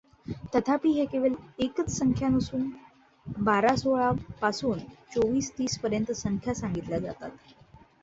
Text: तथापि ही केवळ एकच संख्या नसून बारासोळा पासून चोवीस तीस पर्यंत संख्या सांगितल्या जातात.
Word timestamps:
तथापि 0.53 0.89
ही 0.91 1.05
केवळ 1.05 1.33
एकच 1.59 1.89
संख्या 1.97 2.29
नसून 2.29 2.67
बारासोळा 3.41 4.11
पासून 4.41 4.79
चोवीस 5.13 5.51
तीस 5.57 5.79
पर्यंत 5.79 6.11
संख्या 6.17 6.53
सांगितल्या 6.55 6.99
जातात. 6.99 7.29